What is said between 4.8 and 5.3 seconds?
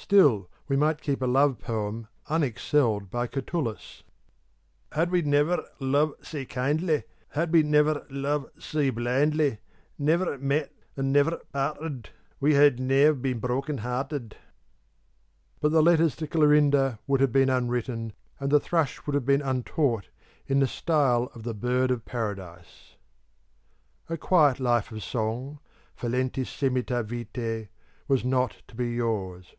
Had we